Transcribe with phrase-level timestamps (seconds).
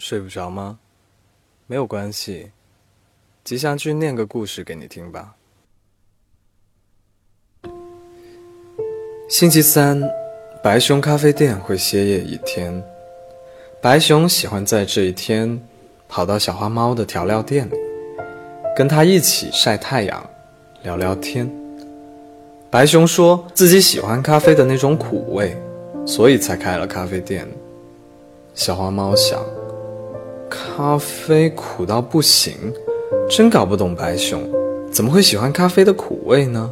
[0.00, 0.78] 睡不着吗？
[1.66, 2.52] 没有关系，
[3.44, 5.34] 吉祥君念个故事给你听吧。
[9.28, 10.02] 星期三，
[10.62, 12.82] 白熊咖啡店会歇业一天。
[13.82, 15.60] 白熊喜欢在这一天
[16.08, 17.74] 跑到小花猫的调料店里，
[18.74, 20.30] 跟它一起晒太阳、
[20.82, 21.46] 聊聊天。
[22.70, 25.54] 白熊说自己喜欢咖啡的那种苦味，
[26.06, 27.46] 所以才开了咖啡店。
[28.54, 29.44] 小花猫想。
[30.50, 32.52] 咖啡苦到不行，
[33.30, 34.42] 真搞不懂白熊
[34.90, 36.68] 怎么会喜欢咖啡的苦味呢？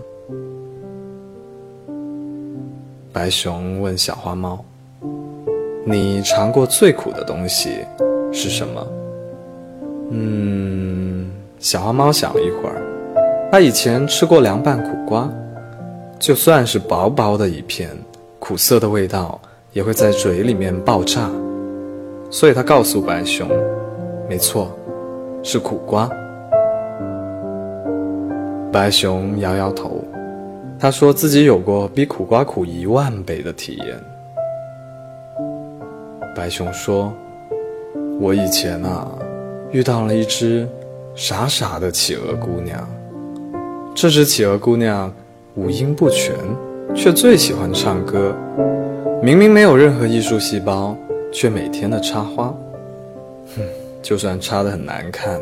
[3.13, 4.63] 白熊问小花猫
[5.87, 7.71] ：“你尝过最苦的东西
[8.33, 8.87] 是什么？”
[10.11, 12.83] 嗯，小花猫想了一会儿，
[13.53, 15.31] 它以前吃过凉拌苦瓜，
[16.19, 17.91] 就算是薄薄的一片，
[18.41, 19.41] 苦涩的味道
[19.73, 21.31] 也会在嘴里面爆炸。
[22.31, 23.49] 所以他告诉白熊
[24.29, 24.71] ：“没错，
[25.43, 26.09] 是苦瓜。”
[28.71, 30.05] 白熊摇摇头，
[30.79, 33.99] 他说自己有过比苦瓜苦一万倍的体验。
[36.37, 37.11] 白熊说
[38.21, 39.09] ：“我以前啊，
[39.73, 40.69] 遇到了一只
[41.15, 42.87] 傻傻的企鹅姑娘。
[43.95, 45.11] 这只企鹅姑娘
[45.55, 46.35] 五音不全，
[46.95, 48.37] 却最喜欢唱歌。
[49.23, 50.95] 明明没有任何艺术细胞。”
[51.33, 52.55] 却每天的插花，
[53.57, 53.63] 哼，
[54.03, 55.41] 就算插的很难看，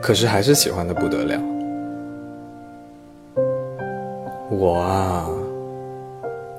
[0.00, 1.40] 可是还是喜欢的不得了。
[4.50, 5.28] 我啊，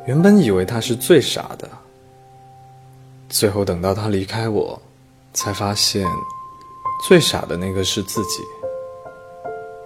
[0.05, 1.69] 原本以为他是最傻的，
[3.29, 4.81] 最后等到他离开我，
[5.33, 6.05] 才发现
[7.07, 8.43] 最傻的那个是自己。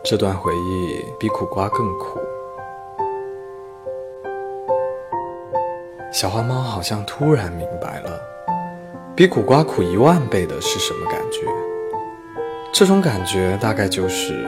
[0.03, 2.17] 这段回忆比苦瓜更苦。
[6.13, 8.36] 小花猫好像突然明白了。
[9.17, 11.39] 比苦瓜苦一万倍的是什么感觉？
[12.71, 14.47] 这种感觉大概就是，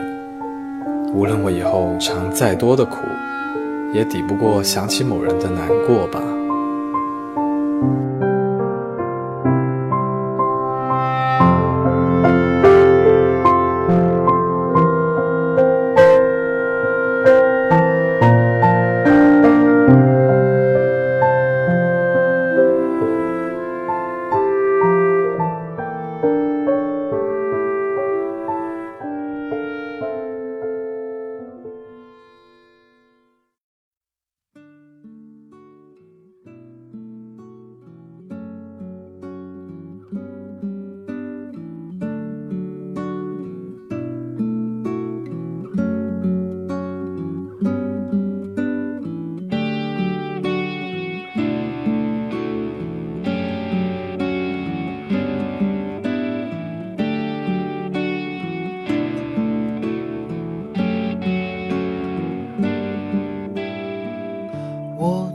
[1.12, 2.98] 无论我以后尝再多的苦，
[3.92, 6.20] 也抵不过想起某人的难过吧。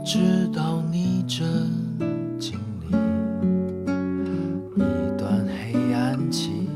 [0.06, 1.44] 知道你正
[2.38, 2.86] 经历
[4.76, 6.68] 一段黑暗期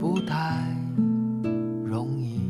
[0.00, 0.66] 不太
[1.84, 2.40] 容易。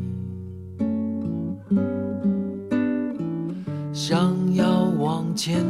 [3.93, 5.63] 想要往前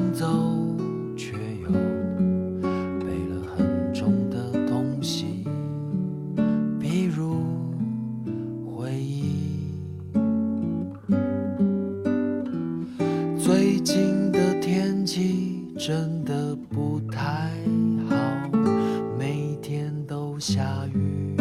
[20.43, 21.37] 下雨，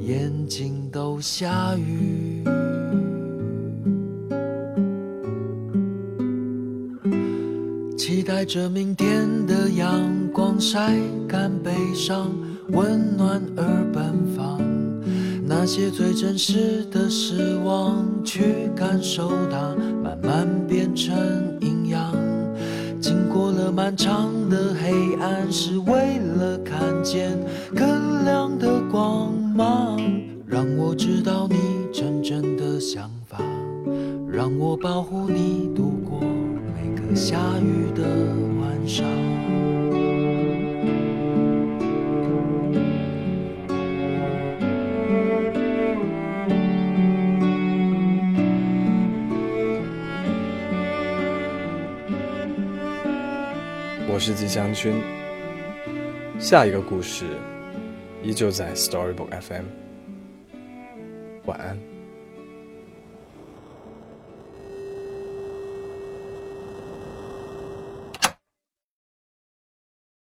[0.00, 2.44] 眼睛都下雨。
[7.96, 9.90] 期待着明天的阳
[10.30, 10.92] 光晒
[11.26, 12.30] 干悲伤，
[12.72, 13.64] 温暖而
[13.94, 14.60] 奔放。
[15.42, 19.74] 那些最真实的失望，去感受它，
[20.04, 21.16] 慢慢变成
[21.62, 22.05] 营养。
[23.76, 27.38] 漫长的黑暗，是为了看见
[27.74, 30.00] 更亮的光芒。
[30.46, 31.58] 让我知道你
[31.92, 33.36] 真正的想法，
[34.32, 37.14] 让我保护你度过每个。
[37.14, 38.02] 下雨的
[38.58, 39.06] 晚上，
[54.16, 54.94] 我是吉祥君。
[56.38, 57.26] 下一个故事
[58.22, 59.64] 依旧在 Storybook FM。
[61.44, 61.95] 晚安。